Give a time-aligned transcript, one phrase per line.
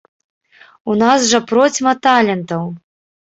[0.93, 2.63] У нас жа процьма талентаў!